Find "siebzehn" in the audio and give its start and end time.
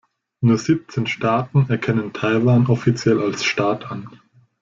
0.57-1.05